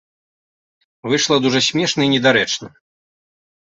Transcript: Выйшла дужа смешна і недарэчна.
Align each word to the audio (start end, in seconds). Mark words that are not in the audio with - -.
Выйшла 1.13 1.39
дужа 1.45 1.61
смешна 1.69 2.01
і 2.11 2.11
недарэчна. 2.17 2.75